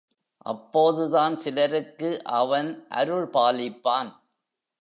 [0.45, 2.23] அப்போதுதான் சிலருக்கு
[2.23, 4.11] அவன் அருள் பாலிப்பான்.